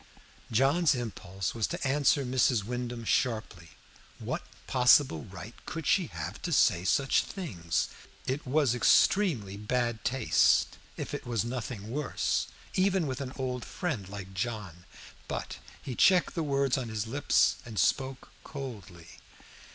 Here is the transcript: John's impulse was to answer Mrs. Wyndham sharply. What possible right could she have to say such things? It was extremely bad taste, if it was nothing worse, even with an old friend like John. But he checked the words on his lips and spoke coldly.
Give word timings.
John's 0.51 0.95
impulse 0.95 1.53
was 1.53 1.67
to 1.67 1.87
answer 1.87 2.25
Mrs. 2.25 2.63
Wyndham 2.63 3.03
sharply. 3.05 3.69
What 4.17 4.41
possible 4.65 5.25
right 5.25 5.53
could 5.67 5.85
she 5.85 6.07
have 6.07 6.41
to 6.41 6.51
say 6.51 6.83
such 6.85 7.21
things? 7.21 7.87
It 8.25 8.47
was 8.47 8.73
extremely 8.73 9.57
bad 9.57 10.03
taste, 10.03 10.79
if 10.97 11.13
it 11.13 11.27
was 11.27 11.45
nothing 11.45 11.91
worse, 11.91 12.47
even 12.73 13.05
with 13.05 13.21
an 13.21 13.33
old 13.35 13.63
friend 13.63 14.09
like 14.09 14.33
John. 14.33 14.85
But 15.27 15.59
he 15.83 15.93
checked 15.93 16.33
the 16.33 16.41
words 16.41 16.79
on 16.79 16.89
his 16.89 17.05
lips 17.05 17.57
and 17.63 17.77
spoke 17.77 18.31
coldly. 18.43 19.05